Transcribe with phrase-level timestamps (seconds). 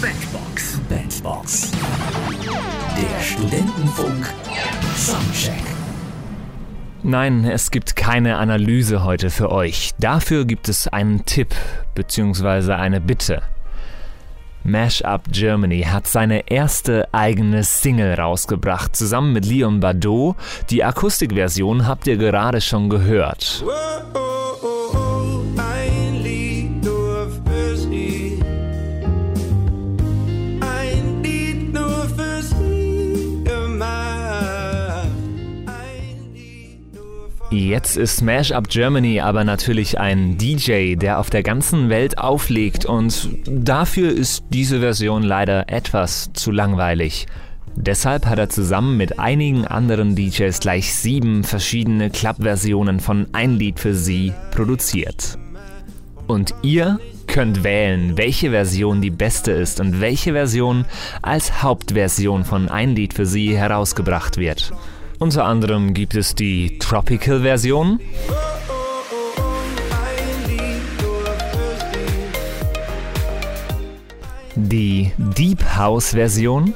[0.00, 0.80] Bandbox.
[0.88, 1.72] Bandbox.
[2.96, 4.32] Der Studentenfunk.
[4.96, 5.64] Soundcheck.
[7.02, 9.94] Nein, es gibt keine Analyse heute für euch.
[9.98, 11.52] Dafür gibt es einen Tipp
[11.96, 12.74] bzw.
[12.74, 13.42] eine Bitte.
[14.62, 20.36] Mashup Germany hat seine erste eigene Single rausgebracht, zusammen mit Leon Badeau.
[20.70, 23.64] Die Akustikversion habt ihr gerade schon gehört.
[23.64, 24.37] Ein
[37.50, 42.84] Jetzt ist Smash Up Germany aber natürlich ein DJ, der auf der ganzen Welt auflegt
[42.84, 47.26] und dafür ist diese Version leider etwas zu langweilig.
[47.74, 53.80] Deshalb hat er zusammen mit einigen anderen DJs gleich sieben verschiedene Club-Versionen von Ein Lied
[53.80, 55.38] für Sie produziert.
[56.26, 60.84] Und ihr könnt wählen, welche Version die beste ist und welche Version
[61.22, 64.72] als Hauptversion von Ein Lied für Sie herausgebracht wird.
[65.18, 67.98] Unter anderem gibt es die Tropical-Version,
[74.54, 76.72] die Deep House-Version.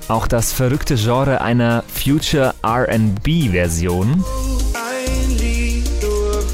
[0.09, 4.25] Auch das verrückte Genre einer Future RB-Version
[4.75, 6.45] Ein Lied nur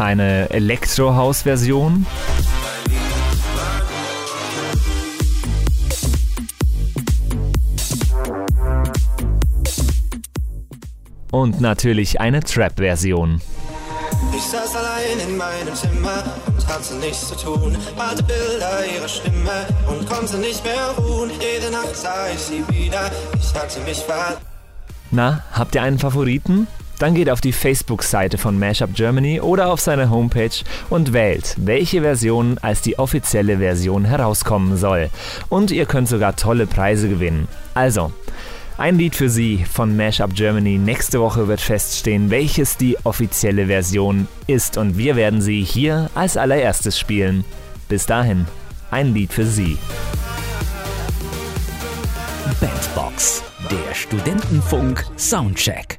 [0.00, 2.06] eine Electro-House-Version
[11.30, 13.40] und natürlich eine Trap-Version.
[14.34, 17.76] Ich saß allein in meinem Zimmer und hatte nichts zu tun.
[17.96, 21.30] Malte Bilder ihrer Stimme und konnte nicht mehr ruhen.
[21.40, 23.10] Jede Nacht sah ich sie wieder.
[23.38, 24.40] Ich hatte mich verliebt.
[25.10, 26.66] Na, habt ihr einen Favoriten?
[26.98, 30.50] Dann geht auf die Facebook-Seite von Mashup Germany oder auf seine Homepage
[30.88, 35.10] und wählt, welche Version als die offizielle Version herauskommen soll.
[35.48, 37.48] Und ihr könnt sogar tolle Preise gewinnen.
[37.74, 38.12] Also,
[38.78, 40.76] ein Lied für Sie von Mashup Germany.
[40.76, 46.36] Nächste Woche wird feststehen, welches die offizielle Version ist und wir werden sie hier als
[46.36, 47.44] allererstes spielen.
[47.88, 48.46] Bis dahin,
[48.90, 49.78] ein Lied für Sie.
[52.60, 53.42] Bandbox.
[53.70, 55.04] Der Studentenfunk.
[55.16, 55.98] Soundcheck.